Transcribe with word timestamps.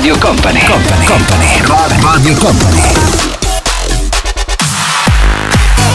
Radio 0.00 0.16
Company, 0.16 0.64
Company, 0.64 1.04
Company, 1.04 2.00
Radio 2.00 2.34
Company. 2.36 2.82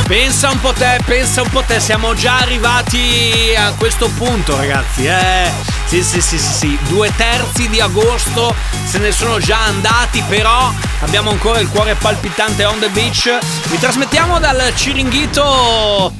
Pensa 0.06 0.52
un 0.52 0.60
po' 0.60 0.74
te, 0.74 1.00
pensa 1.04 1.42
un 1.42 1.50
po' 1.50 1.64
te, 1.66 1.80
siamo 1.80 2.14
già 2.14 2.38
arrivati 2.38 3.56
a 3.58 3.74
questo 3.76 4.08
punto 4.10 4.56
ragazzi, 4.56 5.08
eh. 5.08 5.50
Sì, 5.88 6.04
sì, 6.04 6.22
sì, 6.22 6.38
sì, 6.38 6.54
sì, 6.54 6.78
due 6.88 7.12
terzi 7.16 7.68
di 7.68 7.82
agosto 7.82 8.54
se 8.86 9.00
ne 9.00 9.12
sono 9.12 9.40
già 9.40 9.58
andati, 9.66 10.24
però 10.28 10.72
abbiamo 11.00 11.32
ancora 11.32 11.60
il 11.60 11.70
cuore 11.70 11.96
palpitante 11.96 12.64
on 12.64 12.78
the 12.78 12.90
beach. 12.90 13.36
Vi 13.70 13.80
trasmettiamo 13.80 14.38
dal 14.38 14.72
Ciringhito 14.76 16.14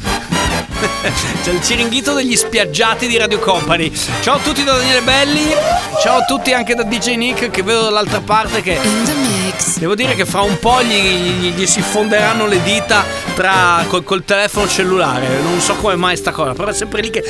c'è 1.44 1.52
il 1.52 1.64
ciringhito 1.64 2.14
degli 2.14 2.36
spiaggiati 2.36 3.08
di 3.08 3.18
Radio 3.18 3.40
Company. 3.40 3.92
Ciao 4.22 4.36
a 4.36 4.40
tutti 4.40 4.64
da 4.64 4.74
Daniele 4.74 5.02
Belli, 5.02 5.54
ciao 6.02 6.18
a 6.18 6.26
tutti 6.26 6.54
anche 6.54 6.76
da 6.76 6.84
DJ 6.84 7.16
Nick 7.16 7.50
che 7.50 7.64
vedo 7.64 7.84
dall'altra 7.84 8.22
parte 8.22 8.62
che... 8.62 8.80
Devo 9.78 9.96
dire 9.96 10.16
che 10.16 10.26
fra 10.26 10.42
un 10.42 10.60
po' 10.60 10.82
gli, 10.84 10.94
gli- 10.94 11.54
gli 11.54 11.66
si 11.66 11.82
fonderanno 11.82 12.46
le 12.46 12.62
dita 12.62 13.04
tra, 13.36 13.84
col, 13.88 14.04
col 14.04 14.24
telefono 14.24 14.68
cellulare. 14.68 15.40
Non 15.42 15.60
so 15.60 15.76
come 15.76 15.96
mai 15.96 16.18
sta 16.18 16.32
cosa, 16.32 16.54
però 16.54 16.70
è 16.70 16.74
sempre 16.74 17.02
lì 17.02 17.10
che... 17.10 17.24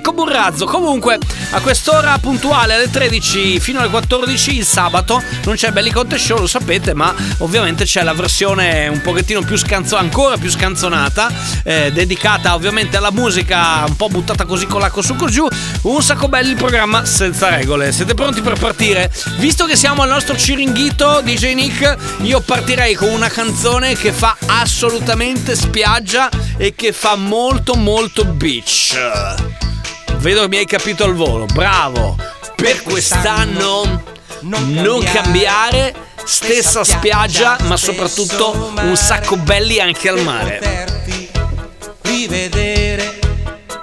trrrr, 0.00 0.02
Come 0.02 0.20
un 0.20 0.28
razzo. 0.28 0.66
Comunque, 0.66 1.18
a 1.50 1.60
quest'ora 1.60 2.18
puntuale 2.18 2.74
alle 2.74 2.90
13 2.90 3.60
fino 3.60 3.80
alle 3.80 3.88
14 3.88 4.56
il 4.56 4.64
sabato 4.64 5.22
non 5.44 5.54
c'è 5.54 5.70
Belli 5.70 5.90
Conte 5.90 6.18
Show, 6.18 6.38
lo 6.38 6.46
sapete, 6.46 6.94
ma 6.94 7.14
ovviamente 7.38 7.84
c'è 7.84 8.02
la 8.02 8.12
versione 8.12 8.88
un 8.88 9.00
pochettino 9.00 9.42
più 9.42 9.56
scanzonata, 9.56 10.06
ancora 10.06 10.36
più 10.36 10.50
scanzonata, 10.50 11.30
eh, 11.64 11.92
dedicata 11.92 12.54
ovviamente 12.54 12.96
alla 12.96 13.10
musica 13.10 13.84
un 13.86 13.96
po' 13.96 14.08
buttata 14.08 14.44
così 14.44 14.66
con 14.66 14.80
l'acqua 14.80 15.02
su 15.02 15.16
giù. 15.26 15.46
Un 15.82 16.02
sacco 16.02 16.28
belli 16.28 16.50
il 16.50 16.56
programma 16.56 17.04
senza 17.04 17.48
regole. 17.48 17.92
Siete 17.92 18.14
pronti 18.14 18.40
per 18.40 18.58
partire? 18.58 19.12
Visto 19.38 19.64
che 19.66 19.76
siamo 19.76 20.02
al 20.02 20.08
nostro 20.08 20.36
ciringhito 20.36 21.20
DJ 21.22 21.54
Nick, 21.54 21.96
io 22.22 22.40
partirei 22.40 22.94
con 22.94 23.08
una 23.08 23.28
canzone 23.28 23.94
che 23.94 24.12
fa 24.12 24.36
assolutamente 24.46 25.54
spiaggia 25.54 26.28
e 26.56 26.74
che 26.74 26.92
fa 26.92 27.16
molto 27.16 27.74
molto 27.74 28.24
beach. 28.24 29.69
Vedo 30.20 30.42
che 30.42 30.48
mi 30.48 30.58
hai 30.58 30.66
capito 30.66 31.04
al 31.04 31.14
volo, 31.14 31.46
bravo. 31.46 32.14
Per 32.54 32.82
quest'anno 32.82 34.02
non 34.40 35.02
cambiare, 35.02 35.94
stessa 36.24 36.84
spiaggia, 36.84 37.56
ma 37.62 37.78
soprattutto 37.78 38.74
un 38.82 38.96
sacco 38.96 39.38
belli 39.38 39.80
anche 39.80 40.10
al 40.10 40.20
mare. 40.20 40.60
rivedere 42.02 43.18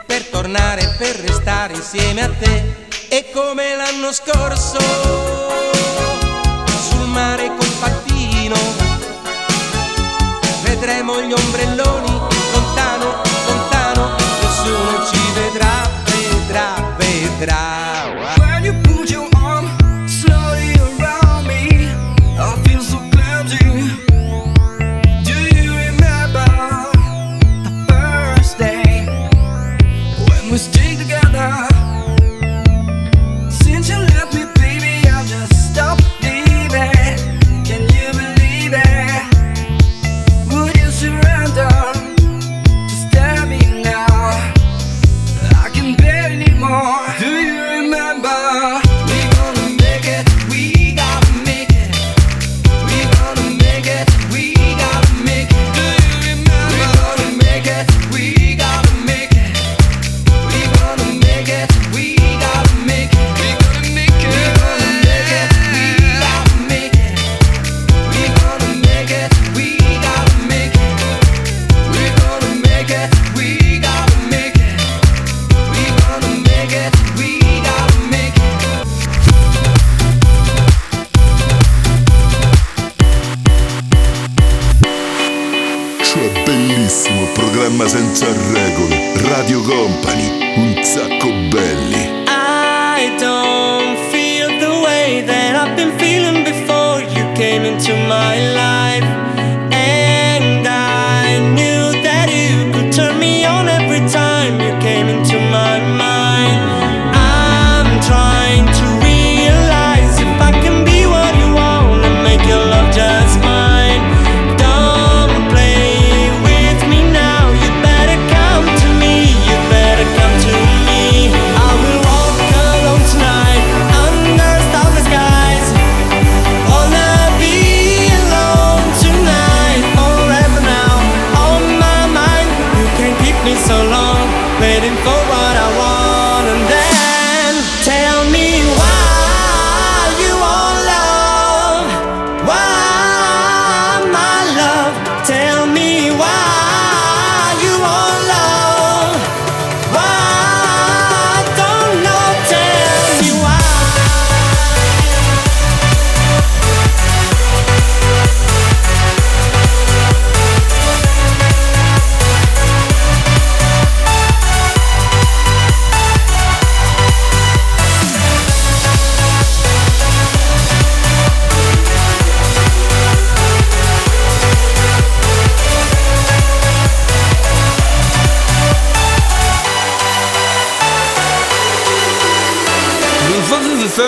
per 0.05 0.25
tornare 0.25 0.93
per 0.99 1.15
restare 1.15 1.73
insieme 1.73 2.21
a 2.21 2.29
te. 2.29 2.85
E 3.09 3.31
come 3.33 3.75
l'anno 3.75 4.13
scorso 4.13 4.77
sul 6.87 7.07
mare 7.07 7.47
col 7.47 7.71
pattino 7.79 8.55
vedremo 10.61 11.19
gli 11.21 11.33
ombrelloni 11.33 12.06
entrar. 17.39 17.86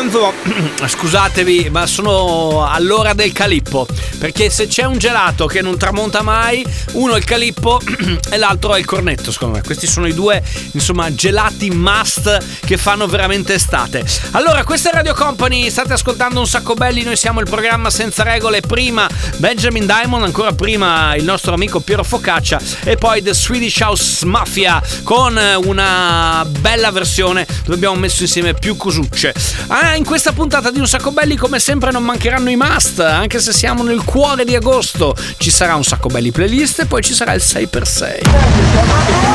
Senso, 0.09 0.33
scusatevi, 0.87 1.69
ma 1.69 1.85
sono 1.85 2.65
all'ora 2.67 3.13
del 3.13 3.31
calippo. 3.31 3.87
Perché 4.17 4.49
se 4.49 4.67
c'è 4.67 4.83
un 4.83 4.97
gelato 4.97 5.45
che 5.45 5.61
non 5.61 5.77
tramonta 5.77 6.21
mai, 6.21 6.65
uno 6.93 7.13
è 7.13 7.17
il 7.17 7.23
calippo 7.23 7.79
e 8.29 8.37
l'altro 8.37 8.73
è 8.73 8.79
il 8.79 8.85
cornetto, 8.85 9.31
secondo 9.31 9.57
me. 9.57 9.63
Questi 9.63 9.87
sono 9.87 10.07
i 10.07 10.13
due, 10.13 10.43
insomma, 10.71 11.13
gelati 11.13 11.69
must 11.69 12.59
che 12.65 12.77
fanno 12.77 13.07
veramente 13.07 13.53
estate. 13.53 14.03
Allora, 14.31 14.63
questa 14.63 14.89
è 14.89 14.93
Radio 14.93 15.13
Company, 15.13 15.69
state 15.69 15.93
ascoltando 15.93 16.39
un 16.39 16.47
sacco 16.47 16.73
belli, 16.73 17.03
noi 17.03 17.15
siamo 17.15 17.39
il 17.39 17.47
programma 17.47 17.89
senza 17.89 18.23
regole. 18.23 18.61
Prima 18.61 19.07
Benjamin 19.37 19.85
Diamond, 19.85 20.23
ancora 20.23 20.51
prima 20.53 21.15
il 21.15 21.23
nostro 21.23 21.53
amico 21.53 21.79
Piero 21.79 22.03
Focaccia 22.03 22.59
e 22.83 22.97
poi 22.97 23.21
The 23.21 23.33
Swedish 23.33 23.79
House 23.79 24.25
Mafia 24.25 24.81
con 25.03 25.39
una 25.63 26.45
bella 26.59 26.91
versione 26.91 27.45
dove 27.63 27.75
abbiamo 27.75 27.95
messo 27.95 28.23
insieme 28.23 28.53
più 28.53 28.75
cosucce. 28.75 29.33
Ah, 29.67 29.95
in 29.99 30.05
questa 30.05 30.31
puntata 30.31 30.71
di 30.71 30.79
Un 30.79 30.87
Sacco 30.87 31.11
Belli, 31.11 31.35
come 31.35 31.59
sempre, 31.59 31.91
non 31.91 32.03
mancheranno 32.03 32.49
i 32.49 32.55
must, 32.55 33.01
anche 33.01 33.37
se 33.39 33.51
siamo 33.51 33.83
nel 33.83 34.05
cuore 34.05 34.45
di 34.45 34.55
agosto. 34.55 35.13
Ci 35.37 35.51
sarà 35.51 35.75
un 35.75 35.83
sacco 35.83 36.07
belli 36.07 36.31
playlist 36.31 36.79
e 36.79 36.85
poi 36.85 37.01
ci 37.01 37.13
sarà 37.13 37.33
il 37.33 37.41
6x6. 37.43 39.27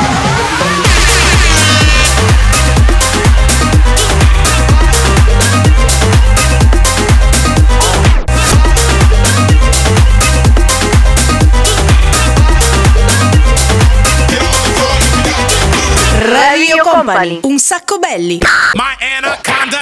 Radio 16.25 16.81
Company. 16.81 17.39
Un 17.43 17.59
sacco 17.59 17.99
belli. 17.99 18.39
My 18.73 18.95
anaconda 19.17 19.74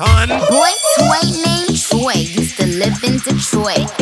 hun. 0.00 0.28
Boy 0.48 0.72
toy 0.96 1.24
named 1.44 1.76
Troy 1.76 2.12
used 2.14 2.56
to 2.56 2.66
live 2.66 3.02
in 3.04 3.18
Detroit. 3.18 3.99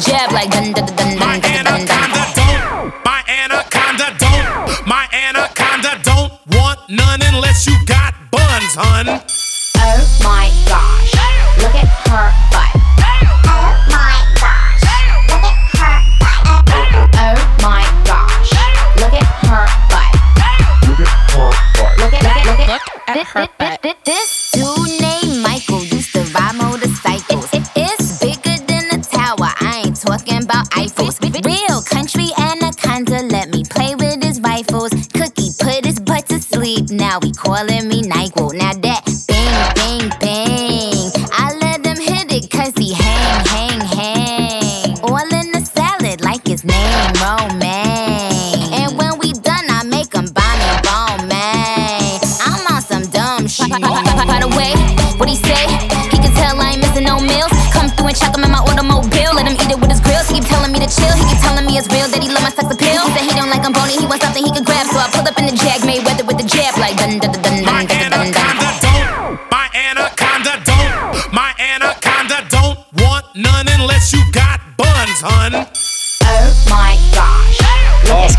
Jab 0.00 0.30
like 0.32 0.50
dun 0.50 0.72
dun 0.72 0.86
dun 0.86 0.96
dun 0.96 1.18
My 1.18 1.40
dun 1.40 1.64
don't, 2.38 2.94
my 3.04 3.22
anaconda 3.26 4.14
don't, 4.18 4.86
my 4.86 5.08
anaconda 5.12 5.98
don't 6.02 6.32
want 6.54 6.78
none 6.88 7.20
unless 7.22 7.66
you 7.66 7.74
got 7.84 8.14
buns, 8.30 8.74
hun. 8.78 9.08
Oh 9.08 9.98
my 10.22 10.50
gosh, 10.70 11.14
look 11.58 11.74
at 11.74 11.88
her 12.06 12.30
butt. 12.54 12.70
Oh 13.48 13.74
my 13.90 14.22
gosh, 14.38 14.86
look 15.30 15.42
at 15.42 15.58
her 15.78 15.98
butt. 16.22 16.86
Oh 17.18 17.38
my 17.62 17.82
gosh, 18.06 18.52
look 19.02 19.14
at 19.18 19.26
her 19.50 19.66
butt. 19.90 20.12
Look 20.88 21.00
at, 21.00 21.26
look 21.98 22.14
at, 22.14 22.46
look 22.46 22.60
at, 22.60 22.80
look 23.08 23.16
at 23.16 23.26
her 23.26 23.48
butt. 23.58 23.67
we 37.22 37.32
call 37.32 37.66
it. 37.68 37.77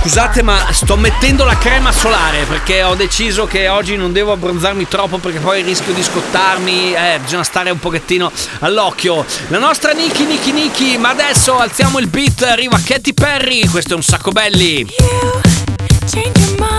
Scusate, 0.09 0.41
ma 0.41 0.65
sto 0.71 0.97
mettendo 0.97 1.45
la 1.45 1.55
crema 1.55 1.91
solare 1.91 2.45
perché 2.45 2.81
ho 2.81 2.95
deciso 2.95 3.45
che 3.45 3.67
oggi 3.67 3.95
non 3.95 4.11
devo 4.11 4.31
abbronzarmi 4.31 4.87
troppo 4.87 5.19
perché 5.19 5.37
poi 5.37 5.61
rischio 5.61 5.93
di 5.93 6.01
scottarmi. 6.01 6.95
Eh, 6.95 7.19
bisogna 7.21 7.43
stare 7.43 7.69
un 7.69 7.77
pochettino 7.77 8.31
all'occhio. 8.61 9.23
La 9.49 9.59
nostra 9.59 9.91
Niki, 9.91 10.25
Niki, 10.25 10.51
Niki. 10.51 10.97
Ma 10.97 11.09
adesso 11.09 11.59
alziamo 11.59 11.99
il 11.99 12.07
beat. 12.07 12.41
Arriva 12.41 12.79
Katy 12.83 13.13
Perry. 13.13 13.67
Questo 13.67 13.93
è 13.93 13.95
un 13.95 14.01
sacco 14.01 14.31
belli. 14.31 14.87
Change 16.07 16.39
your 16.39 16.59
mind 16.59 16.78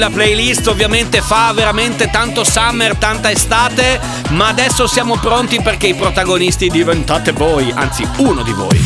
la 0.00 0.08
playlist 0.08 0.66
ovviamente 0.66 1.20
fa 1.20 1.52
veramente 1.52 2.08
tanto 2.10 2.42
summer, 2.42 2.96
tanta 2.96 3.30
estate, 3.30 4.00
ma 4.30 4.48
adesso 4.48 4.86
siamo 4.86 5.18
pronti 5.18 5.60
perché 5.60 5.88
i 5.88 5.94
protagonisti 5.94 6.68
diventate 6.68 7.32
voi, 7.32 7.70
anzi 7.74 8.08
uno 8.16 8.42
di 8.42 8.52
voi. 8.52 8.78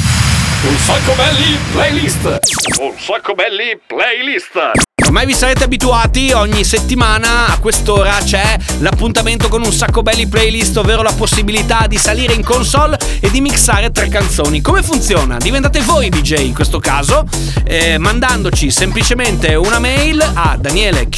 Un 0.66 0.76
sacco 0.76 1.12
belli 1.12 1.56
playlist! 1.70 2.38
Un 2.80 2.94
sacco 2.98 3.34
belli 3.34 3.78
playlist! 3.86 4.93
Ormai 5.14 5.32
vi 5.32 5.38
sarete 5.38 5.62
abituati, 5.62 6.32
ogni 6.32 6.64
settimana 6.64 7.46
a 7.46 7.58
quest'ora 7.58 8.18
c'è 8.24 8.58
l'appuntamento 8.80 9.46
con 9.46 9.62
un 9.62 9.72
sacco 9.72 10.02
belli 10.02 10.26
playlist, 10.26 10.76
ovvero 10.76 11.02
la 11.02 11.12
possibilità 11.12 11.86
di 11.86 11.96
salire 11.96 12.32
in 12.32 12.42
console 12.42 12.98
e 13.20 13.30
di 13.30 13.40
mixare 13.40 13.92
tre 13.92 14.08
canzoni. 14.08 14.60
Come 14.60 14.82
funziona? 14.82 15.36
Diventate 15.36 15.82
voi 15.82 16.08
DJ 16.08 16.46
in 16.46 16.52
questo 16.52 16.80
caso, 16.80 17.24
eh, 17.64 17.96
mandandoci 17.96 18.72
semplicemente 18.72 19.54
una 19.54 19.78
mail 19.78 20.20
a 20.20 20.56
daniele 20.58 21.08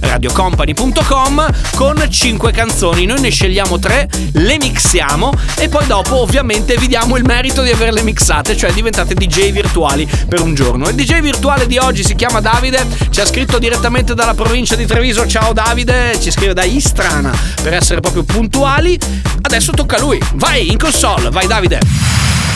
radiocompany.com 0.00 1.46
con 1.76 2.04
5 2.10 2.50
canzoni. 2.50 3.06
Noi 3.06 3.20
ne 3.20 3.30
scegliamo 3.30 3.78
tre, 3.78 4.08
le 4.32 4.58
mixiamo 4.58 5.32
e 5.56 5.68
poi 5.68 5.86
dopo 5.86 6.20
ovviamente 6.20 6.76
vi 6.76 6.88
diamo 6.88 7.16
il 7.16 7.24
merito 7.24 7.62
di 7.62 7.70
averle 7.70 8.02
mixate, 8.02 8.56
cioè 8.56 8.72
diventate 8.72 9.14
DJ 9.14 9.52
virtuali 9.52 10.04
per 10.28 10.40
un 10.40 10.52
giorno. 10.52 10.88
Il 10.88 10.96
DJ 10.96 11.20
virtuale 11.20 11.68
di 11.68 11.78
oggi 11.78 12.02
si 12.02 12.16
chiama 12.16 12.40
Davide, 12.40 12.84
ci 13.20 13.26
ha 13.26 13.32
scritto 13.32 13.58
direttamente 13.58 14.14
dalla 14.14 14.32
provincia 14.32 14.76
di 14.76 14.86
Treviso. 14.86 15.26
Ciao 15.26 15.52
Davide, 15.52 16.18
ci 16.18 16.30
scrive 16.30 16.54
da 16.54 16.64
Istrana 16.64 17.30
per 17.62 17.74
essere 17.74 18.00
proprio 18.00 18.22
puntuali. 18.22 18.98
Adesso 19.42 19.72
tocca 19.72 19.96
a 19.96 20.00
lui. 20.00 20.18
Vai 20.36 20.70
in 20.70 20.78
console, 20.78 21.28
vai 21.28 21.46
Davide. 21.46 21.80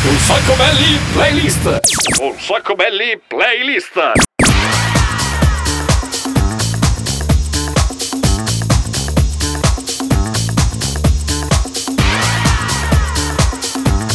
Un 0.04 0.18
sacco 0.18 0.54
belli 0.54 0.98
playlist! 1.12 1.80
Un 2.18 2.34
sacco 2.38 2.74
belli 2.74 3.20
playlist! 3.26 4.12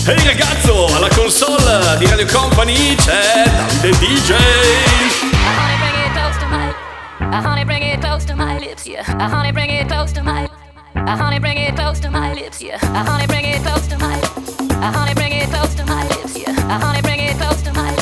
Ehi 0.07 0.17
hey 0.17 0.25
ragazzo, 0.25 0.87
alla 0.95 1.09
console 1.09 1.97
di 1.99 2.07
Radio 2.07 2.25
Company 2.25 2.95
c'è 2.95 3.43
Davide 3.81 3.91
DJ. 3.91 5.28
Uh, 7.31 7.41
honey, 7.43 7.63
bring 7.63 7.83
it 7.83 8.01
close 8.01 8.25
to 8.25 8.35
my 8.35 8.57
lips, 8.57 8.87
yeah. 8.87 9.01
Uh, 9.07 9.29
honey, 9.29 9.51
bring 9.51 9.69
it 9.69 9.87
close 9.87 10.11
to 10.11 10.23
my. 10.23 10.49
Uh, 10.95 11.15
honey, 11.15 11.37
bring 11.37 11.57
it 11.59 11.75
close 11.75 11.99
to 11.99 12.09
my 12.09 12.33
lips, 12.33 12.59
yeah. 12.59 12.79
Uh, 12.81 13.05
honey, 13.05 13.27
bring 13.27 13.45
it 13.45 13.61
close 13.61 13.87
to 13.87 13.97
my. 13.99 14.15
Uh, 14.17 14.91
honey, 14.91 15.13
bring 15.13 15.33
it 15.33 15.47
close 15.49 15.75
to 15.75 15.85
my 15.85 16.03
lips, 16.07 16.35
yeah. 16.35 16.49
Uh, 16.49 16.79
honey, 16.79 17.01
bring 17.03 17.19
it 17.19 17.37
close 17.37 17.61
to 17.61 17.71
my. 17.73 17.93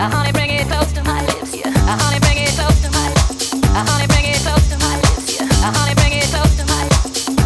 Uh, 0.00 0.08
honey, 0.08 0.32
bring 0.32 0.50
it 0.50 0.66
close 0.66 0.90
to 0.94 1.02
my 1.04 1.20
lips, 1.20 1.54
yeah. 1.54 1.68
Uh, 1.68 2.00
honey, 2.00 2.18
bring 2.24 2.38
it 2.38 2.54
close 2.56 2.80
to 2.80 2.88
my. 2.96 3.12
Uh, 3.76 3.84
honey, 3.84 4.06
bring 4.08 4.24
it 4.24 4.40
close 4.40 4.64
to 4.72 4.76
my 4.80 4.96
lips, 5.04 5.28
yeah. 5.36 5.44
Uh, 5.44 5.72
honey, 5.76 5.94
bring 5.94 6.12
it 6.16 6.28
close 6.32 6.56
to 6.56 6.64
my. 6.64 6.88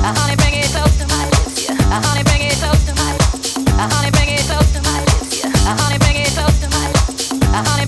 Uh, 0.07 0.15
honey, 0.15 0.37
bring 0.39 0.55
it 0.55 0.71
close 0.71 0.95
to 0.95 1.07
my 1.11 1.27
lips, 1.27 1.59
yeah. 1.67 1.75
Uh, 1.91 1.99
honey, 2.07 2.23
bring 2.23 2.43
it 2.47 2.55
close 2.63 2.83
to 2.87 2.95
my. 2.95 3.11
Uh, 3.75 3.89
honey, 3.91 4.11
bring 4.15 4.31
it 4.31 4.47
close 4.47 4.71
to 4.71 4.81
my 4.87 4.99
lips, 5.03 5.43
yeah. 5.43 5.51
Uh, 5.51 5.75
honey, 5.75 5.99
bring 5.99 6.23
it 6.23 6.31
close 6.39 6.57
to 6.63 6.69
my. 6.71 6.87
Uh, 7.51 7.67
honey, 7.67 7.86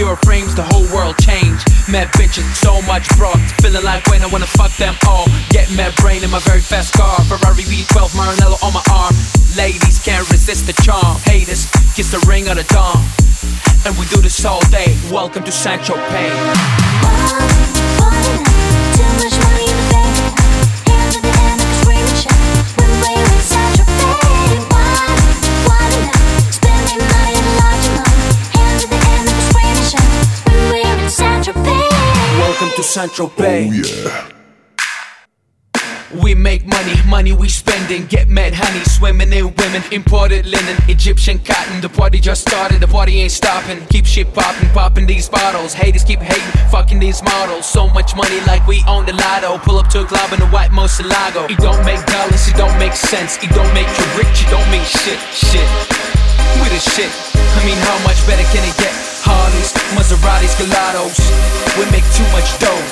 zero 0.00 0.16
frames. 0.24 0.54
The 0.54 0.64
whole 0.72 0.88
world 0.96 1.16
changed. 1.18 1.68
Mad 1.86 2.08
bitches, 2.16 2.48
so 2.56 2.80
much 2.88 3.04
broad. 3.18 3.38
Feeling 3.60 3.84
like 3.84 4.06
when 4.06 4.22
I 4.22 4.28
wanna 4.32 4.46
fuck 4.46 4.72
them 4.76 4.94
all. 5.06 5.26
Get 5.50 5.70
mad 5.76 5.94
brain 5.96 6.24
in 6.24 6.30
my 6.30 6.38
very 6.40 6.60
fast 6.60 6.94
car. 6.94 7.16
Ferrari 7.28 7.64
V12 7.64 8.16
Maranello 8.16 8.56
on 8.64 8.72
my 8.72 8.82
arm. 8.90 9.14
Ladies 9.56 9.98
can't 10.02 10.24
resist 10.30 10.66
the 10.66 10.72
charm. 10.82 11.16
Haters, 11.28 11.68
kiss 11.94 12.10
the 12.10 12.20
ring 12.26 12.48
of 12.48 12.56
the 12.56 12.64
dawn. 12.72 12.96
And 13.84 13.92
we 13.98 14.06
do 14.06 14.22
this 14.22 14.44
all 14.44 14.64
day. 14.70 14.96
Welcome 15.10 15.44
to 15.44 15.52
Sancho 15.52 15.94
Pay. 16.08 16.30
To 32.82 32.88
Central 32.88 33.28
oh, 33.28 33.40
Bay. 33.40 33.68
We 36.22 36.34
make 36.34 36.66
money, 36.66 36.94
money 37.06 37.32
we 37.32 37.48
spending. 37.48 38.06
Get 38.06 38.28
mad 38.28 38.52
honey, 38.54 38.82
swimming 38.84 39.32
in 39.32 39.54
women. 39.54 39.82
Imported 39.92 40.46
linen, 40.46 40.76
Egyptian 40.88 41.38
cotton. 41.38 41.80
The 41.80 41.88
party 41.88 42.18
just 42.18 42.42
started, 42.48 42.80
the 42.80 42.88
party 42.88 43.20
ain't 43.20 43.32
stopping. 43.32 43.86
Keep 43.86 44.06
shit 44.06 44.32
popping, 44.34 44.68
popping 44.70 45.06
these 45.06 45.28
bottles. 45.28 45.74
Haters 45.74 46.04
keep 46.04 46.20
hating, 46.20 46.70
fucking 46.70 46.98
these 46.98 47.22
models. 47.22 47.66
So 47.66 47.86
much 47.88 48.16
money 48.16 48.40
like 48.46 48.66
we 48.66 48.82
own 48.88 49.04
the 49.06 49.12
lotto. 49.12 49.58
Pull 49.58 49.76
up 49.76 49.88
to 49.90 50.00
a 50.00 50.06
club 50.06 50.32
in 50.32 50.40
a 50.40 50.48
white 50.48 50.70
Moselago. 50.70 51.50
It 51.50 51.58
don't 51.58 51.84
make 51.84 52.04
dollars, 52.06 52.48
it 52.48 52.56
don't 52.56 52.76
make 52.78 52.94
sense. 52.94 53.36
It 53.44 53.50
don't 53.50 53.72
make 53.74 53.88
you 53.98 54.06
rich, 54.16 54.42
it 54.42 54.50
don't 54.50 54.68
mean 54.72 54.84
shit, 54.84 55.20
shit. 55.36 55.68
We 56.58 56.66
the 56.72 56.80
shit. 56.80 57.12
I 57.36 57.60
mean, 57.64 57.76
how 57.76 57.98
much 58.08 58.18
better 58.26 58.44
can 58.50 58.66
it 58.66 58.76
get? 58.78 59.09
Harleys, 59.30 59.72
Maseratis, 59.94 60.54
Gelatos. 60.58 61.18
We 61.78 61.84
make 61.94 62.06
too 62.18 62.26
much 62.34 62.58
dough 62.58 62.82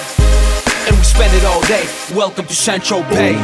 and 0.86 0.96
we 0.96 1.04
spend 1.04 1.34
it 1.34 1.44
all 1.44 1.62
day. 1.62 1.86
Welcome 2.14 2.46
to 2.46 2.54
Central 2.54 3.02
Bay. 3.02 3.34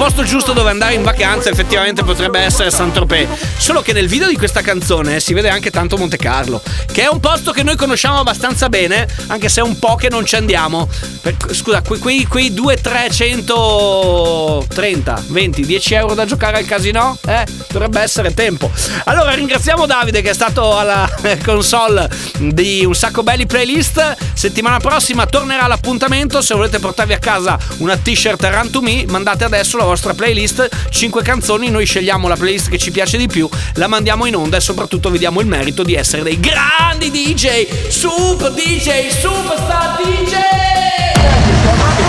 Posto 0.00 0.22
giusto 0.22 0.54
dove 0.54 0.70
andare 0.70 0.94
in 0.94 1.02
vacanza 1.02 1.50
effettivamente 1.50 2.02
potrebbe 2.02 2.38
essere 2.38 2.70
Saint-Tropez. 2.70 3.28
Solo 3.58 3.82
che 3.82 3.92
nel 3.92 4.08
video 4.08 4.28
di 4.28 4.36
questa 4.38 4.62
canzone 4.62 5.20
si 5.20 5.34
vede 5.34 5.50
anche 5.50 5.70
tanto 5.70 5.98
Monte 5.98 6.16
Carlo, 6.16 6.62
che 6.90 7.02
è 7.02 7.08
un 7.10 7.20
posto 7.20 7.52
che 7.52 7.62
noi 7.62 7.76
conosciamo 7.76 8.18
abbastanza 8.18 8.70
bene, 8.70 9.06
anche 9.26 9.50
se 9.50 9.60
è 9.60 9.62
un 9.62 9.78
po' 9.78 9.96
che 9.96 10.08
non 10.08 10.24
ci 10.24 10.36
andiamo. 10.36 10.88
Per- 11.20 11.36
scusa, 11.50 11.82
quei, 11.82 12.00
quei, 12.00 12.24
quei 12.24 12.54
2, 12.54 12.80
3, 12.80 13.10
130, 13.10 15.24
20, 15.26 15.66
10 15.66 15.94
euro 15.94 16.14
da 16.14 16.24
giocare 16.24 16.56
al 16.56 16.64
casino? 16.64 17.18
Eh, 17.26 17.44
dovrebbe 17.70 18.00
essere 18.00 18.32
tempo. 18.32 18.70
Allora 19.04 19.32
ringraziamo 19.32 19.84
Davide 19.84 20.22
che 20.22 20.30
è 20.30 20.34
stato 20.34 20.78
alla 20.78 21.06
console 21.44 22.08
di 22.38 22.86
Un 22.86 22.94
Sacco 22.94 23.22
Belli 23.22 23.44
Playlist. 23.44 24.16
Settimana 24.32 24.78
prossima 24.78 25.26
tornerà 25.26 25.66
l'appuntamento. 25.66 26.40
Se 26.40 26.54
volete 26.54 26.78
portarvi 26.78 27.12
a 27.12 27.18
casa 27.18 27.58
una 27.78 27.98
t-shirt 27.98 28.42
Run 28.50 28.70
to 28.70 28.80
Me, 28.80 29.04
mandate 29.06 29.44
adesso 29.44 29.76
la 29.76 29.88
vostra 29.90 30.14
playlist. 30.14 30.68
5 30.88 31.22
canzoni, 31.22 31.68
noi 31.68 31.84
scegliamo 31.84 32.28
la 32.28 32.36
playlist 32.36 32.68
che 32.68 32.78
ci 32.78 32.92
piace 32.92 33.16
di 33.16 33.26
più, 33.26 33.48
la 33.74 33.88
mandiamo 33.88 34.24
in 34.26 34.36
onda 34.36 34.56
e 34.56 34.60
soprattutto 34.60 35.10
vi 35.10 35.18
diamo 35.18 35.40
il 35.40 35.48
merito 35.48 35.82
di 35.82 35.94
essere 35.94 36.22
dei 36.22 36.38
grandi 36.38 37.10
DJ, 37.10 37.88
super 37.88 38.52
DJ, 38.52 39.08
superstar 39.08 40.00
DJ! 40.00 41.99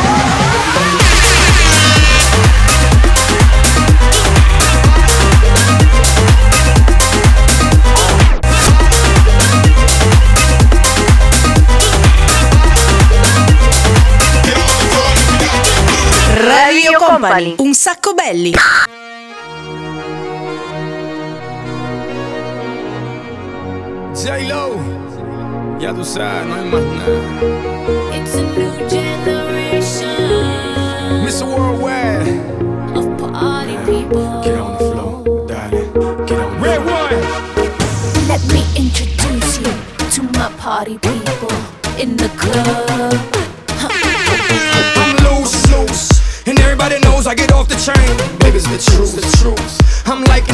Company, 17.12 17.56
un 17.58 17.74
sacco 17.74 18.14
belli. 18.14 18.54
J-Lo, 24.14 24.78
ya 25.78 25.94
tú 25.94 26.06
sabes, 26.06 26.46
no 26.46 26.56
hay 26.56 26.64
más 26.70 26.82
nada. 26.82 27.12
It's 28.16 28.36
a 28.36 28.44
new 28.44 28.88
generation 28.88 30.08
Mr. 31.26 31.44
Worldwide, 31.44 32.30
of 32.96 33.18
party 33.18 33.76
people. 33.86 34.42
get 34.42 34.58
on 34.58 34.72
the 34.78 34.92
floor, 34.94 35.48
darling. 35.48 35.92
Get 36.26 36.40
on 36.40 36.62
Red 36.62 36.80
one. 36.86 37.12
Let 38.30 38.42
me 38.54 38.64
introduce 38.78 39.60
you 39.60 39.74
to 40.12 40.24
my 40.40 40.50
party 40.58 40.98
people 40.98 41.52
in 42.00 42.16
the 42.16 42.30
club. 42.38 43.41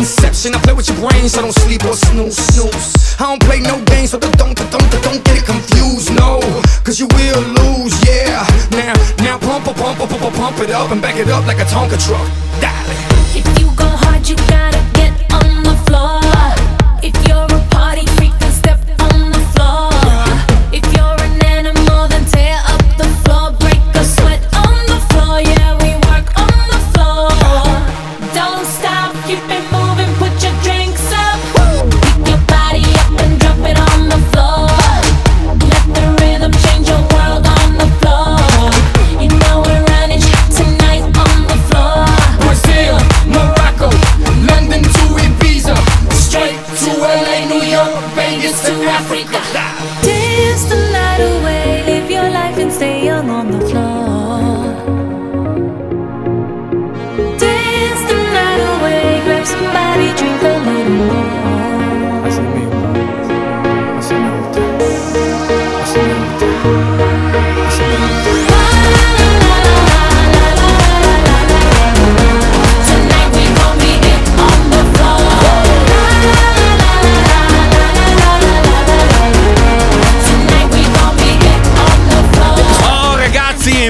I 0.08 0.60
play 0.62 0.74
with 0.74 0.88
your 0.88 0.96
brain, 1.04 1.28
so 1.28 1.42
don't 1.42 1.52
sleep 1.52 1.84
or 1.84 1.94
snooze, 1.94 2.38
snooze. 2.38 3.20
I 3.20 3.26
don't 3.28 3.44
play 3.44 3.60
no 3.60 3.84
games, 3.84 4.12
so 4.12 4.20
don't, 4.20 4.38
don't, 4.38 4.56
don't, 4.56 4.72
don't 5.04 5.22
get 5.26 5.38
it 5.38 5.46
confused, 5.46 6.16
no. 6.16 6.40
Cause 6.86 6.98
you 6.98 7.08
will 7.08 7.42
lose, 7.60 7.94
yeah. 8.08 8.48
Now, 8.72 8.94
now 9.20 9.38
pump, 9.38 9.66
pump, 9.66 9.78
pump, 9.78 10.00
pump, 10.00 10.36
pump, 10.36 10.60
it 10.60 10.72
up 10.72 10.92
and 10.92 11.02
back 11.02 11.18
it 11.18 11.28
up 11.28 11.46
like 11.46 11.58
a 11.58 11.66
Tonka 11.66 12.00
truck. 12.00 12.26
Darling. 12.62 12.98
If 13.36 13.60
you 13.60 13.68
go 13.76 13.86
hard, 13.86 14.30
you 14.30 14.38
gotta 14.48 14.67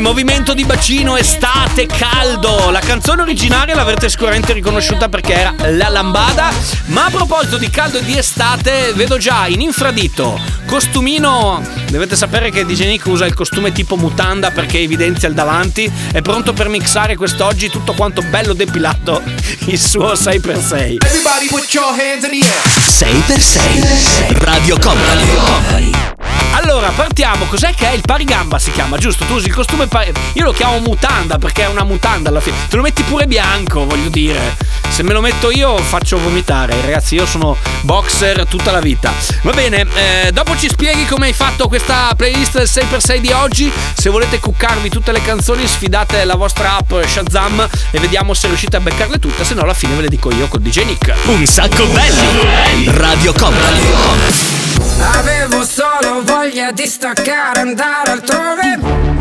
movimento 0.08 0.54
di 0.54 0.64
bacino, 0.64 1.18
estate, 1.18 1.86
caldo. 1.86 2.70
La 2.70 2.80
canzone 2.80 3.24
originaria 3.24 3.76
l'avrete 3.76 4.08
sicuramente 4.08 4.54
riconosciuta 4.54 5.10
perché 5.10 5.34
era 5.34 5.54
La 5.72 5.90
Lambada. 5.90 6.50
Ma 6.86 7.08
a 7.08 7.10
proposito 7.10 7.58
di 7.58 7.70
caldo 7.70 7.98
e 7.98 8.06
di 8.06 8.18
estate, 8.18 8.94
vedo 8.96 9.18
già 9.18 9.48
in 9.48 9.60
infradito, 9.60 10.40
costumino. 10.66 11.62
Dovete 11.90 12.16
sapere 12.16 12.52
che 12.52 12.66
DJ 12.66 12.86
Nick 12.86 13.06
usa 13.08 13.26
il 13.26 13.34
costume 13.34 13.74
tipo 13.74 13.98
mutanda 13.98 14.50
perché 14.52 14.80
evidenzia 14.80 15.28
il 15.28 15.34
davanti. 15.34 15.92
È 16.14 16.22
pronto 16.22 16.54
per 16.54 16.70
mixare 16.70 17.18
quest'oggi 17.18 17.70
tutto 17.70 17.92
quanto 17.92 18.22
bello 18.22 18.54
depilato. 18.54 19.22
Il 19.68 19.80
suo 19.80 20.14
6x6. 20.14 21.04
Everybody 21.04 21.48
put 21.50 21.74
your 21.74 21.92
hands 21.92 22.24
in 22.24 22.40
the 22.40 22.46
air. 22.46 22.62
6x6 22.86 24.42
Radio 24.46 24.78
Company. 24.80 26.47
Allora, 26.70 26.90
partiamo. 26.90 27.46
Cos'è 27.46 27.74
che 27.74 27.90
è 27.90 27.94
il 27.94 28.02
parigamba? 28.06 28.60
Si 28.60 28.72
chiama, 28.72 28.98
giusto? 28.98 29.24
Tu 29.24 29.36
usi 29.36 29.48
il 29.48 29.54
costume 29.54 29.88
pari... 29.88 30.12
Io 30.34 30.44
lo 30.44 30.52
chiamo 30.52 30.80
mutanda 30.80 31.38
perché 31.38 31.64
è 31.64 31.68
una 31.68 31.86
mutanda 31.86 32.28
alla 32.28 32.42
fine. 32.42 32.58
Te 32.68 32.76
lo 32.76 32.82
metti 32.82 33.04
pure 33.04 33.26
bianco, 33.26 33.86
voglio 33.86 34.10
dire. 34.10 34.58
Se 34.90 35.02
me 35.02 35.14
lo 35.14 35.22
metto 35.22 35.50
io 35.50 35.78
faccio 35.78 36.20
vomitare. 36.20 36.76
Ragazzi, 36.82 37.16
io 37.16 37.26
sono 37.26 37.56
boxer 37.82 38.46
tutta 38.48 38.74
la 38.74 38.82
vita. 38.82 39.14
Va 39.44 39.54
bene, 39.54 39.88
eh, 39.96 40.32
dopo 40.34 40.58
ci 40.58 40.68
spieghi 40.68 41.06
come 41.06 41.28
hai 41.28 41.34
fatto 41.34 41.70
questa 41.70 42.14
playlist 42.18 42.58
del 42.58 42.68
6x6 42.70 43.18
di 43.20 43.32
oggi. 43.32 43.72
Se 43.94 44.10
volete 44.10 44.42
cuccarvi 44.42 44.90
tutte 44.90 45.14
le 45.14 45.22
canzoni, 45.22 45.66
sfidate 45.66 46.26
la 46.26 46.36
vostra 46.36 46.76
app 46.76 46.94
Shazam 47.06 47.66
e 47.92 48.00
vediamo 48.00 48.34
se 48.34 48.48
riuscite 48.48 48.76
a 48.76 48.82
beccarle 48.82 49.20
tutte. 49.20 49.46
Se 49.46 49.54
no, 49.54 49.62
alla 49.62 49.74
fine 49.74 49.96
ve 49.96 50.02
le 50.02 50.10
dico 50.10 50.34
io 50.34 50.50
con 50.50 50.62
DJ 50.62 50.84
Nick. 50.84 51.14
Un 51.28 51.46
sacco 51.46 51.86
belli. 51.86 52.92
Radio 52.92 53.32
Company. 53.32 54.77
Avevo 55.00 55.64
solo 55.64 56.22
voglia 56.24 56.72
di 56.72 56.86
staccare, 56.88 57.60
andare 57.60 58.12
altrove. 58.12 58.78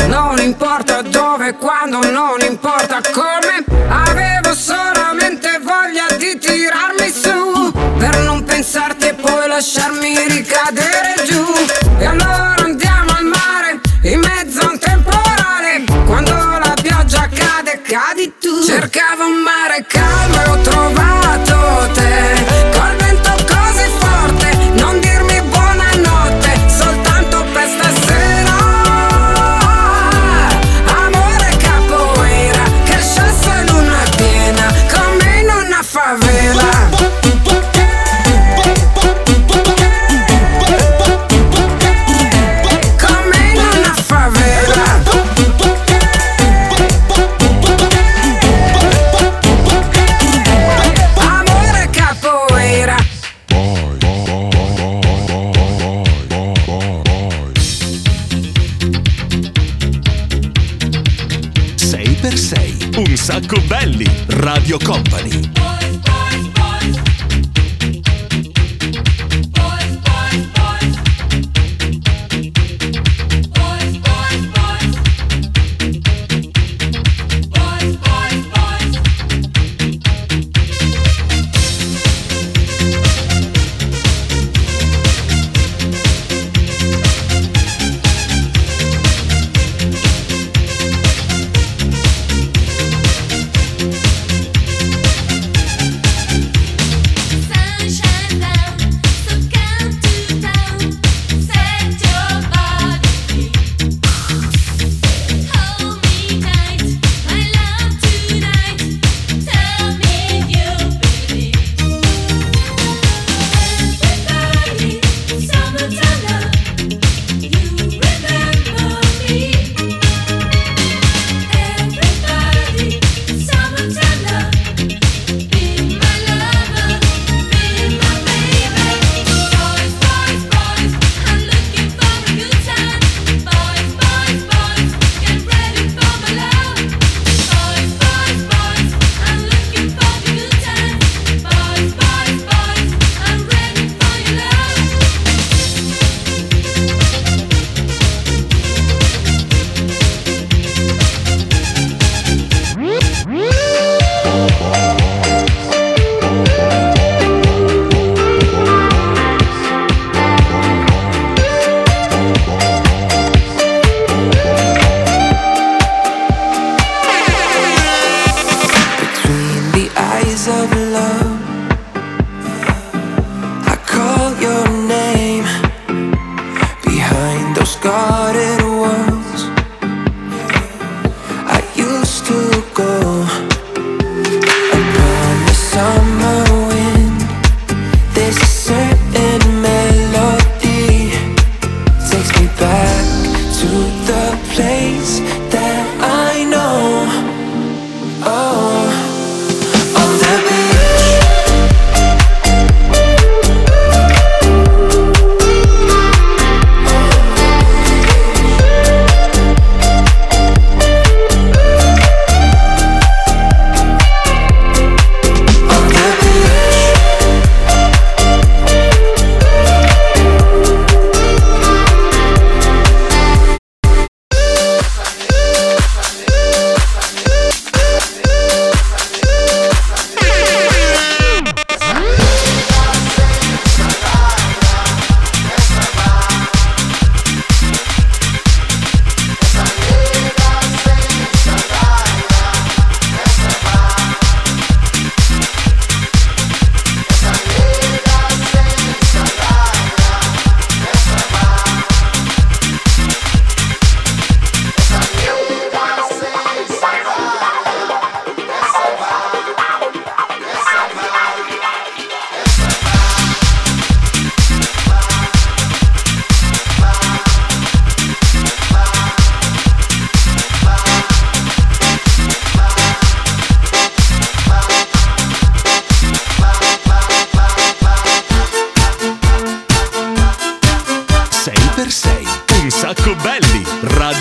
Non 0.06 0.38
importa 0.38 1.02
dove, 1.02 1.54
quando, 1.54 1.98
non 2.10 2.40
importa 2.40 3.00
come. 3.12 3.64
Avevo 3.88 4.54
solamente 4.54 5.60
voglia 5.62 6.06
di 6.16 6.38
tirarmi 6.38 7.10
su. 7.10 7.72
Per 7.98 8.18
non 8.20 8.44
pensarti 8.44 9.08
e 9.08 9.14
poi 9.14 9.48
lasciarmi 9.48 10.26
ricadere 10.28 11.14
giù. 11.26 11.55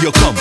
Radio 0.06 0.12
Company. 0.12 0.35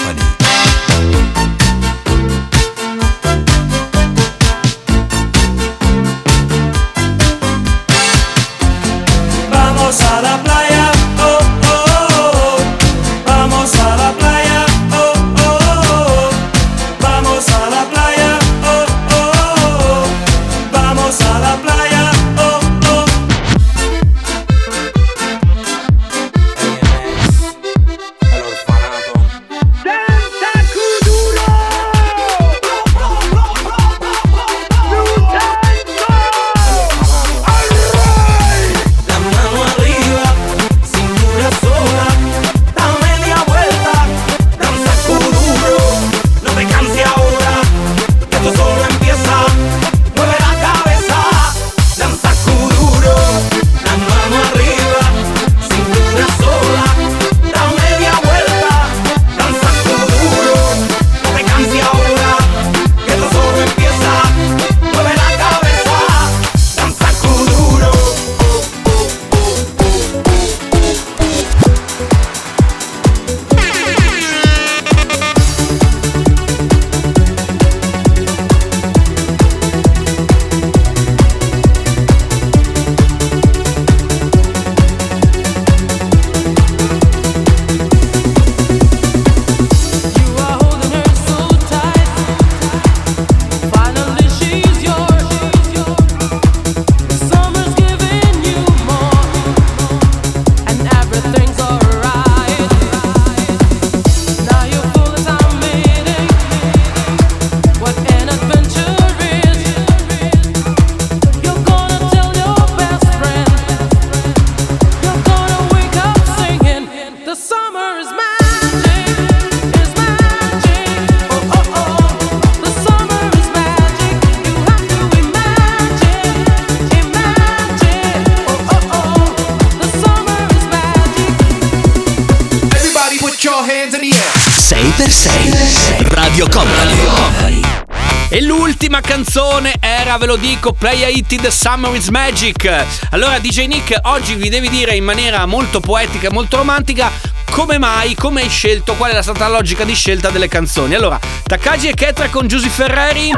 Canzone 139.34 139.74
era, 139.80 140.16
ve 140.16 140.26
lo 140.26 140.36
dico, 140.36 140.72
Play 140.72 141.18
It 141.18 141.40
The 141.40 141.50
Summer 141.50 141.92
is 141.92 142.06
Magic. 142.06 142.70
Allora, 143.10 143.40
DJ 143.40 143.66
Nick, 143.66 143.98
oggi 144.02 144.36
vi 144.36 144.48
devi 144.48 144.68
dire 144.68 144.94
in 144.94 145.02
maniera 145.02 145.44
molto 145.44 145.80
poetica 145.80 146.28
e 146.28 146.30
molto 146.30 146.58
romantica 146.58 147.10
come 147.50 147.78
mai, 147.78 148.14
come 148.14 148.42
hai 148.42 148.48
scelto, 148.48 148.94
qual 148.94 149.10
è 149.10 149.22
stata 149.22 149.48
la 149.48 149.56
logica 149.56 149.82
di 149.82 149.94
scelta 149.94 150.30
delle 150.30 150.46
canzoni. 150.46 150.94
Allora, 150.94 151.18
Takagi 151.42 151.88
e 151.88 151.94
Ketra 151.94 152.28
con 152.28 152.46
Giusy 152.46 152.68
Ferreri. 152.68 153.32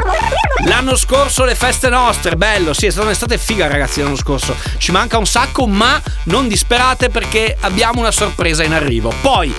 L'anno 0.65 0.95
scorso 0.95 1.43
le 1.45 1.55
feste 1.55 1.89
nostre, 1.89 2.35
bello, 2.35 2.73
sì, 2.73 2.85
è 2.85 2.89
stata 2.91 3.07
un'estate 3.07 3.37
figa 3.39 3.67
ragazzi 3.67 4.01
l'anno 4.01 4.15
scorso. 4.15 4.55
Ci 4.77 4.91
manca 4.91 5.17
un 5.17 5.25
sacco, 5.25 5.65
ma 5.65 5.99
non 6.27 6.47
disperate 6.47 7.09
perché 7.09 7.55
abbiamo 7.61 7.99
una 7.99 8.11
sorpresa 8.11 8.63
in 8.63 8.73
arrivo. 8.73 9.13
Poi, 9.21 9.53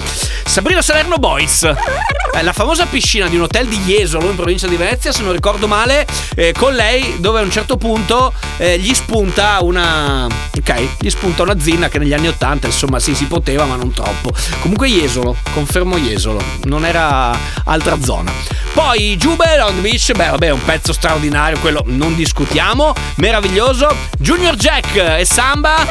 Sabrina 0.45 0.83
Salerno 0.83 1.17
Boys. 1.17 1.63
Eh, 1.63 2.43
la 2.43 2.53
famosa 2.53 2.87
piscina 2.87 3.27
di 3.29 3.37
un 3.37 3.43
hotel 3.43 3.67
di 3.67 3.79
Jesolo 3.85 4.29
in 4.29 4.37
provincia 4.37 4.67
di 4.67 4.77
Venezia, 4.77 5.13
se 5.13 5.23
non 5.23 5.33
ricordo 5.33 5.67
male, 5.67 6.07
eh, 6.35 6.53
con 6.57 6.75
lei 6.75 7.17
dove 7.21 7.41
a 7.41 7.43
un 7.43 7.51
certo 7.51 7.77
punto 7.77 8.33
eh, 8.57 8.79
gli 8.79 8.95
spunta 8.95 9.59
una... 9.63 10.27
Ok, 10.27 11.01
gli 11.01 11.09
spunta 11.11 11.43
una 11.43 11.59
zinna 11.59 11.89
che 11.89 11.99
negli 11.99 12.13
anni 12.13 12.29
80, 12.29 12.67
insomma, 12.67 12.99
sì, 12.99 13.15
si 13.15 13.27
poteva, 13.27 13.65
ma 13.65 13.77
non 13.77 13.93
troppo. 13.93 14.33
Comunque 14.61 14.89
Jesolo, 14.89 15.37
confermo 15.53 15.97
Jesolo, 15.99 16.43
non 16.65 16.85
era 16.85 17.37
altra 17.65 18.01
zona. 18.03 18.33
Poi 18.73 19.17
Jubel 19.17 19.61
on 19.61 19.75
the 19.75 19.81
Beach, 19.81 20.13
beh 20.13 20.31
vabbè, 20.31 20.51
un 20.51 20.65
pezzo 20.65 20.93
straordinario, 20.93 21.59
quello 21.59 21.83
non 21.87 22.15
discutiamo, 22.15 22.93
meraviglioso. 23.17 23.95
Junior 24.19 24.55
Jack 24.55 24.97
e 24.97 25.25
Samba. 25.25 25.87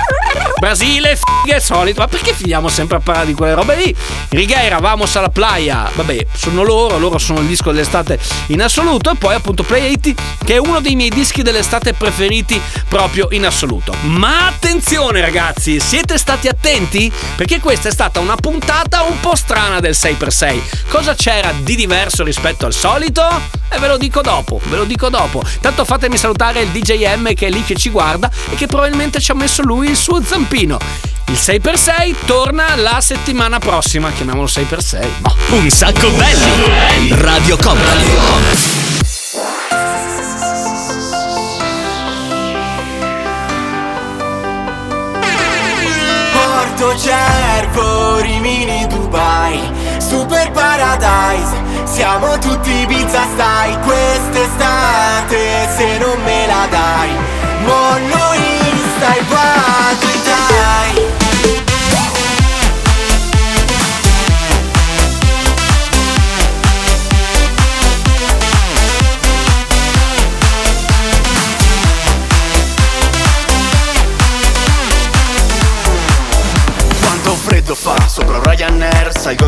Brasile, 0.67 1.15
fighe, 1.15 1.61
solito. 1.61 2.01
Ma 2.01 2.09
perché 2.09 2.33
finiamo 2.33 2.67
sempre 2.67 2.97
a 2.97 2.99
parlare 2.99 3.27
di 3.27 3.33
quelle 3.33 3.53
robe 3.53 3.77
lì? 3.77 3.95
Righeira, 4.31 4.79
vamos 4.79 5.15
alla 5.15 5.29
playa. 5.29 5.89
Vabbè, 5.93 6.25
sono 6.33 6.61
loro, 6.61 6.97
loro 6.97 7.17
sono 7.17 7.39
il 7.39 7.47
disco 7.47 7.71
dell'estate 7.71 8.19
in 8.47 8.61
assoluto. 8.61 9.11
E 9.11 9.15
poi 9.15 9.35
appunto 9.35 9.63
Play 9.63 9.93
80, 9.93 10.21
che 10.43 10.55
è 10.55 10.57
uno 10.57 10.81
dei 10.81 10.95
miei 10.95 11.07
dischi 11.07 11.41
dell'estate 11.41 11.93
preferiti 11.93 12.59
proprio 12.89 13.29
in 13.31 13.45
assoluto. 13.45 13.93
Ma 14.01 14.47
attenzione 14.47 15.21
ragazzi, 15.21 15.79
siete 15.79 16.17
stati 16.17 16.49
attenti? 16.49 17.09
Perché 17.37 17.61
questa 17.61 17.87
è 17.87 17.91
stata 17.93 18.19
una 18.19 18.35
puntata 18.35 19.03
un 19.03 19.21
po' 19.21 19.35
strana 19.35 19.79
del 19.79 19.93
6x6. 19.93 20.89
Cosa 20.89 21.15
c'era 21.15 21.53
di 21.57 21.77
diverso 21.77 22.25
rispetto 22.25 22.65
al 22.65 22.73
solito? 22.73 23.23
E 23.69 23.79
ve 23.79 23.87
lo 23.87 23.97
dico 23.97 24.21
dopo, 24.21 24.59
ve 24.65 24.77
lo 24.77 24.85
dico 24.85 25.09
dopo. 25.09 25.43
Tanto 25.59 25.83
fatemi 25.83 26.17
salutare 26.17 26.61
il 26.61 26.69
DJM 26.69 27.33
che 27.33 27.47
è 27.47 27.49
lì 27.49 27.63
che 27.63 27.75
ci 27.75 27.89
guarda 27.89 28.29
e 28.49 28.55
che 28.55 28.67
probabilmente 28.67 29.19
ci 29.19 29.31
ha 29.31 29.33
messo 29.33 29.61
lui 29.61 29.89
il 29.89 29.97
suo 29.97 30.21
zampino. 30.23 30.55
Il 30.59 31.35
6x6 31.35 32.15
torna 32.25 32.75
la 32.77 32.99
settimana 32.99 33.59
prossima, 33.59 34.11
chiamiamolo 34.11 34.47
6x6. 34.47 35.07
Boh. 35.19 35.35
Un 35.49 35.69
sacco 35.69 36.09
belli. 36.09 37.09
Radio 37.11 37.57
Company. 37.57 38.05
Porto 46.31 46.97
Cervo, 46.97 48.17
Rimini, 48.21 48.87
Dubai 48.87 49.59
Super 49.99 50.49
Paradise 50.51 51.53
Siamo 51.85 52.37
tutti 52.39 52.71
Ibiza 52.71 53.21
stai 53.33 53.77
Quest'estate 53.81 55.69
se 55.77 55.97
non 55.99 56.19
me 56.23 56.47
la 56.47 56.67
dai 56.69 57.09
Mollo 57.63 58.16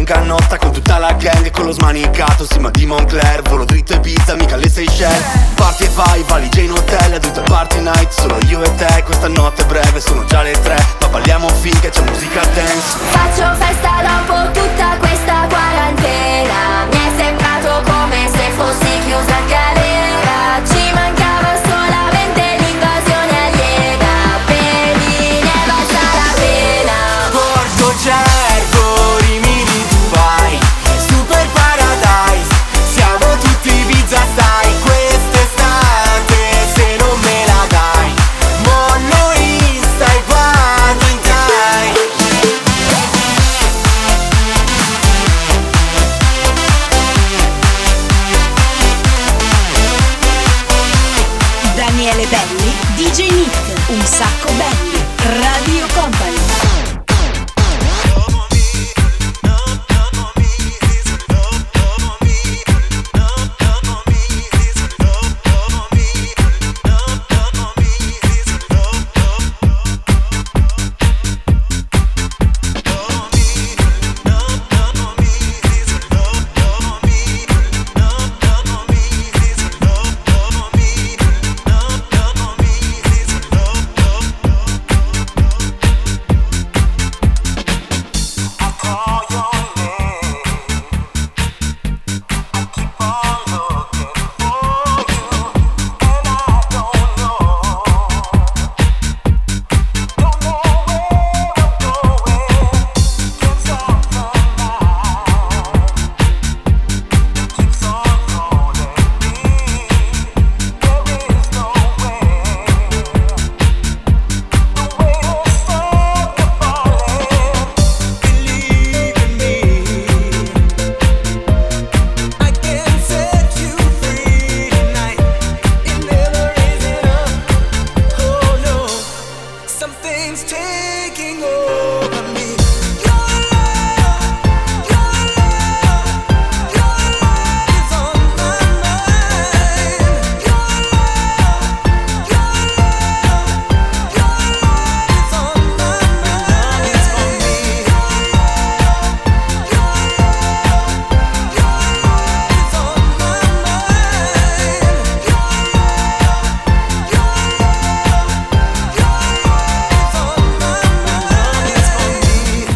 Canotta 0.10 0.58
con 0.58 0.72
tutta 0.72 0.98
la 0.98 1.14
gang 1.14 1.52
con 1.52 1.66
lo 1.66 1.72
smanicato 1.72 2.44
Sì 2.44 2.58
ma 2.58 2.72
di 2.72 2.84
Moncler 2.88 3.39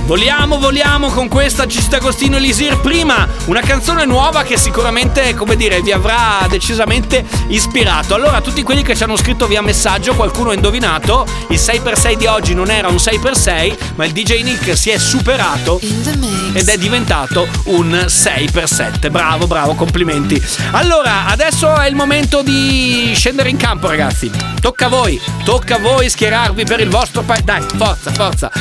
Voliamo, 0.05 0.59
voliamo 0.59 1.07
con 1.07 1.29
questa 1.29 1.65
Gista 1.65 1.95
Agostino 1.95 2.35
Elisir 2.35 2.77
prima, 2.81 3.25
una 3.45 3.61
canzone 3.61 4.03
nuova 4.05 4.43
che 4.43 4.57
sicuramente, 4.57 5.33
come 5.33 5.55
dire, 5.55 5.81
vi 5.81 5.93
avrà 5.93 6.45
decisamente 6.49 7.25
ispirato. 7.47 8.13
Allora, 8.13 8.41
tutti 8.41 8.63
quelli 8.63 8.83
che 8.83 8.97
ci 8.97 9.03
hanno 9.03 9.15
scritto 9.15 9.47
via 9.47 9.61
messaggio, 9.61 10.13
qualcuno 10.13 10.49
ha 10.49 10.53
indovinato, 10.53 11.25
il 11.49 11.57
6x6 11.57 12.13
di 12.15 12.25
oggi 12.25 12.53
non 12.53 12.69
era 12.69 12.89
un 12.89 12.95
6x6, 12.95 13.77
ma 13.95 14.03
il 14.03 14.11
DJ 14.11 14.43
Nick 14.43 14.77
si 14.77 14.89
è 14.89 14.97
superato 14.97 15.79
ed 15.79 16.67
è 16.67 16.77
diventato 16.77 17.47
un 17.65 17.89
6x7. 18.05 19.09
Bravo, 19.09 19.47
bravo, 19.47 19.73
complimenti. 19.73 20.39
Allora, 20.71 21.27
adesso 21.27 21.73
è 21.75 21.87
il 21.87 21.95
momento 21.95 22.41
di 22.41 23.13
scendere 23.15 23.49
in 23.49 23.57
campo, 23.57 23.87
ragazzi. 23.87 24.29
Tocca 24.59 24.87
a 24.87 24.89
voi, 24.89 25.19
tocca 25.45 25.75
a 25.75 25.79
voi 25.79 26.09
schierarvi 26.09 26.65
per 26.65 26.81
il 26.81 26.89
vostro 26.89 27.21
paese. 27.21 27.43
Dai, 27.45 27.63
forza, 27.77 28.11
forza. 28.11 28.51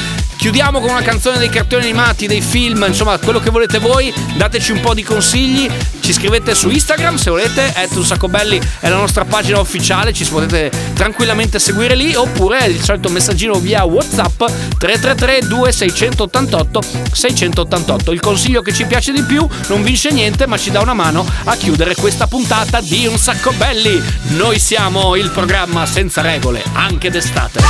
Chiudiamo 0.43 0.81
con 0.81 0.91
una 0.91 1.03
canzone 1.03 1.39
dei 1.39 1.49
cartoni 1.49 1.85
animati, 1.85 2.27
dei 2.27 2.41
film, 2.41 2.85
insomma, 2.89 3.17
quello 3.19 3.39
che 3.39 3.51
volete 3.51 3.79
voi. 3.79 4.13
Dateci 4.35 4.73
un 4.73 4.81
po' 4.81 4.93
di 4.93 5.05
consigli. 5.05 5.71
Ci 6.01 6.13
scrivete 6.13 6.53
su 6.57 6.69
Instagram 6.69 7.15
se 7.15 7.31
volete. 7.31 7.73
At 7.73 7.95
un 7.95 8.05
sacco 8.05 8.27
belli 8.27 8.61
è 8.81 8.89
la 8.89 8.97
nostra 8.97 9.25
pagina 9.25 9.61
ufficiale. 9.61 10.13
Ci 10.13 10.25
potete 10.25 10.73
tranquillamente 10.95 11.61
seguire 11.61 11.95
lì. 11.95 12.17
Oppure 12.17 12.67
il 12.67 12.83
solito 12.83 13.09
messaggino 13.09 13.55
via 13.61 13.85
WhatsApp 13.85 14.43
333 14.79 15.47
2688 15.47 16.83
688. 17.13 18.11
Il 18.11 18.19
consiglio 18.19 18.63
che 18.63 18.73
ci 18.73 18.85
piace 18.85 19.13
di 19.13 19.23
più 19.23 19.47
non 19.69 19.85
vince 19.85 20.11
niente, 20.11 20.49
ma 20.49 20.59
ci 20.59 20.73
dà 20.73 20.81
una 20.81 20.93
mano 20.93 21.25
a 21.45 21.55
chiudere 21.55 21.95
questa 21.95 22.27
puntata 22.27 22.81
di 22.81 23.07
Un 23.07 23.17
sacco 23.17 23.53
belli. 23.53 24.03
Noi 24.31 24.59
siamo 24.59 25.15
il 25.15 25.31
programma 25.31 25.87
senza 25.87 26.21
regole, 26.21 26.65
anche 26.73 27.11
d'estate. 27.11 27.61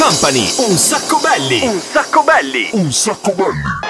Company, 0.00 0.50
un 0.66 0.78
sacco 0.78 1.18
belli. 1.18 1.60
Un 1.60 1.78
sacco 1.78 2.22
belli. 2.22 2.70
Un 2.72 2.90
sacco 2.90 3.32
belli. 3.32 3.89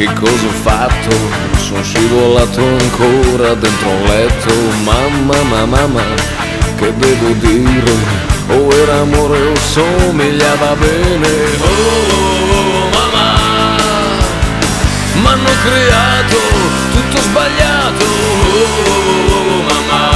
Che 0.00 0.12
cosa 0.14 0.46
ho 0.46 0.50
fatto? 0.62 1.10
Sono 1.58 1.82
scivolato 1.82 2.62
ancora 2.62 3.52
dentro 3.52 3.90
un 3.90 4.04
letto 4.04 4.54
Mamma 4.82 5.42
mamma 5.42 5.66
mamma, 5.66 6.02
che 6.76 6.96
devo 6.96 7.28
dire? 7.34 7.92
O 8.48 8.72
era 8.72 9.00
amore 9.00 9.38
o 9.48 9.56
somigliava 9.56 10.74
bene 10.76 11.28
Oh 11.60 12.88
mamma, 12.94 13.26
m'hanno 15.22 15.50
creato 15.64 16.36
tutto 16.92 17.20
sbagliato 17.20 18.04
Oh 18.86 19.62
mamma, 19.68 20.08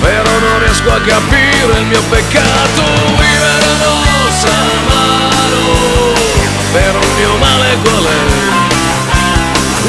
però 0.00 0.38
non 0.40 0.58
riesco 0.58 0.90
a 0.90 1.00
capire 1.02 1.78
il 1.78 1.86
mio 1.86 2.02
peccato 2.10 3.01
è? 7.74 8.20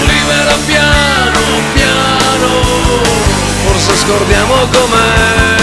Libera 0.05 0.55
piano 0.65 1.41
piano. 1.73 2.49
Forse 3.65 3.95
scordiamo 3.97 4.55
com'è. 4.71 5.53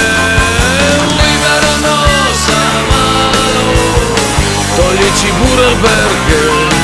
Libera 1.22 1.76
non 1.80 2.34
sa 2.34 2.62
malo 2.88 3.64
Toglici 4.76 5.30
pure 5.38 5.66
il 5.66 5.76
perché 5.76 6.78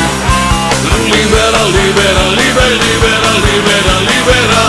libera, 1.04 1.62
libera, 1.64 2.24
libera, 2.28 2.74
libera, 2.78 3.30
libera 3.40 3.94
Libera 4.00 4.64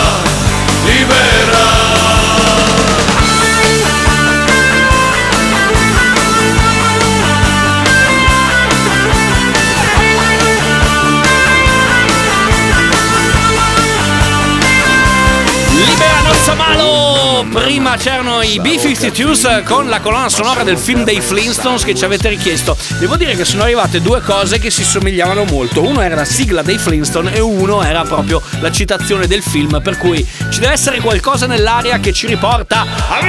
Libera 0.84 2.47
Prima 17.50 17.96
c'erano 17.96 18.42
i 18.42 18.60
B-52s 18.60 19.64
con 19.64 19.88
la 19.88 20.00
colonna 20.00 20.28
sonora 20.28 20.62
del 20.62 20.76
film 20.76 21.04
dei 21.04 21.20
Flintstones 21.20 21.82
che 21.84 21.94
ci 21.94 22.04
avete 22.04 22.28
richiesto. 22.28 22.76
Devo 22.98 23.16
dire 23.16 23.34
che 23.34 23.44
sono 23.44 23.62
arrivate 23.62 24.00
due 24.02 24.20
cose 24.20 24.58
che 24.58 24.70
si 24.70 24.84
somigliavano 24.84 25.44
molto. 25.44 25.82
Uno 25.82 26.02
era 26.02 26.14
la 26.14 26.24
sigla 26.24 26.62
dei 26.62 26.78
Flintstone 26.78 27.34
e 27.34 27.40
uno 27.40 27.82
era 27.82 28.02
proprio 28.02 28.42
la 28.60 28.70
citazione 28.70 29.26
del 29.26 29.42
film. 29.42 29.80
Per 29.82 29.96
cui 29.96 30.26
ci 30.50 30.60
deve 30.60 30.72
essere 30.72 31.00
qualcosa 31.00 31.46
nell'aria 31.46 31.98
che 31.98 32.12
ci 32.12 32.26
riporta 32.26 32.82
a 32.82 33.20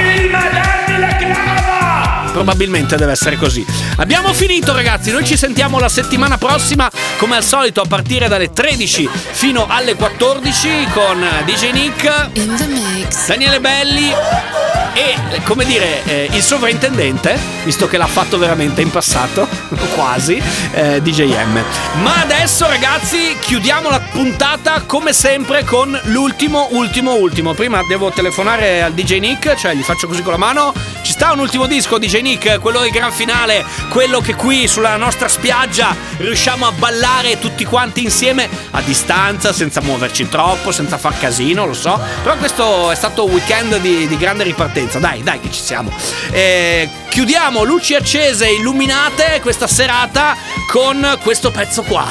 Probabilmente 2.32 2.96
deve 2.96 3.12
essere 3.12 3.36
così. 3.36 3.64
Abbiamo 3.96 4.32
finito 4.32 4.72
ragazzi, 4.72 5.10
noi 5.10 5.24
ci 5.24 5.36
sentiamo 5.36 5.78
la 5.78 5.88
settimana 5.88 6.38
prossima 6.38 6.88
come 7.18 7.36
al 7.36 7.42
solito 7.42 7.80
a 7.80 7.86
partire 7.86 8.28
dalle 8.28 8.52
13 8.52 9.08
fino 9.32 9.66
alle 9.68 9.94
14 9.94 10.68
con 10.92 11.26
DJ 11.44 11.72
Nick, 11.72 13.26
Daniele 13.26 13.60
Belli 13.60 14.09
keep 14.10 14.69
e 14.92 15.42
come 15.44 15.64
dire 15.64 16.04
eh, 16.04 16.28
il 16.32 16.42
sovrintendente, 16.42 17.38
visto 17.64 17.86
che 17.86 17.96
l'ha 17.96 18.06
fatto 18.06 18.38
veramente 18.38 18.80
in 18.80 18.90
passato, 18.90 19.48
quasi, 19.94 20.42
eh, 20.72 21.00
DJ 21.02 21.34
M. 21.44 21.62
Ma 22.02 22.20
adesso 22.20 22.66
ragazzi 22.66 23.36
chiudiamo 23.40 23.90
la 23.90 24.00
puntata 24.00 24.82
come 24.86 25.12
sempre 25.12 25.64
con 25.64 25.98
l'ultimo, 26.04 26.68
ultimo, 26.72 27.14
ultimo. 27.14 27.54
Prima 27.54 27.82
devo 27.86 28.10
telefonare 28.10 28.82
al 28.82 28.92
DJ 28.92 29.18
Nick, 29.18 29.54
cioè 29.54 29.74
gli 29.74 29.82
faccio 29.82 30.06
così 30.06 30.22
con 30.22 30.32
la 30.32 30.38
mano. 30.38 30.72
Ci 31.02 31.12
sta 31.12 31.32
un 31.32 31.38
ultimo 31.38 31.66
disco 31.66 31.98
DJ 31.98 32.20
Nick, 32.20 32.58
quello 32.60 32.80
del 32.80 32.90
gran 32.90 33.12
finale, 33.12 33.64
quello 33.88 34.20
che 34.20 34.34
qui 34.34 34.66
sulla 34.68 34.96
nostra 34.96 35.28
spiaggia 35.28 35.94
riusciamo 36.18 36.66
a 36.66 36.72
ballare 36.72 37.38
tutti 37.38 37.64
quanti 37.64 38.02
insieme 38.02 38.48
a 38.70 38.80
distanza, 38.82 39.52
senza 39.52 39.80
muoverci 39.80 40.28
troppo, 40.28 40.72
senza 40.72 40.98
far 40.98 41.18
casino, 41.18 41.66
lo 41.66 41.74
so. 41.74 41.98
Però 42.22 42.36
questo 42.36 42.90
è 42.90 42.94
stato 42.94 43.24
un 43.24 43.32
weekend 43.32 43.78
di, 43.78 44.06
di 44.06 44.16
grande 44.16 44.44
ripartenza. 44.44 44.79
Partenza. 44.80 44.98
Dai, 44.98 45.22
dai, 45.22 45.40
che 45.40 45.50
ci 45.50 45.62
siamo. 45.62 45.90
Eh, 46.30 46.88
chiudiamo 47.10 47.64
luci 47.64 47.94
accese 47.94 48.46
e 48.46 48.54
illuminate 48.54 49.40
questa 49.40 49.66
serata 49.66 50.36
con 50.70 51.18
questo 51.22 51.50
pezzo 51.50 51.82
qua. 51.82 52.06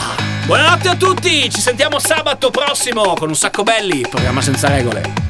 Buonanotte 0.45 0.89
a 0.89 0.95
tutti, 0.95 1.49
ci 1.49 1.61
sentiamo 1.61 1.99
sabato 1.99 2.49
prossimo 2.49 3.13
con 3.13 3.30
un 3.30 3.36
sacco 3.36 3.63
belli, 3.63 4.01
programma 4.01 4.41
senza 4.41 4.67
regole. 4.67 5.30